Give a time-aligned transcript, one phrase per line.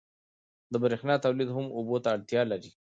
[0.71, 2.69] د برېښنا تولید هم اوبو ته اړتیا لري.